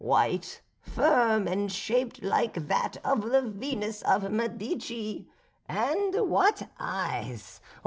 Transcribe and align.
white, 0.03 0.61
firm, 0.81 1.47
and 1.47 1.71
shaped 1.71 2.23
like 2.23 2.67
that 2.67 2.97
of 3.05 3.29
the 3.29 3.39
Venus 3.39 4.01
of 4.01 4.31
Medici; 4.31 5.27
and 5.69 6.15
what 6.27 6.67
eyes! 6.79 7.61